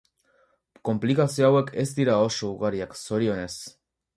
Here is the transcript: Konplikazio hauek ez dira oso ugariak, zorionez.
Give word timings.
Konplikazio 0.89 1.45
hauek 1.49 1.71
ez 1.83 1.87
dira 1.99 2.17
oso 2.31 2.51
ugariak, 2.55 2.99
zorionez. 3.07 3.55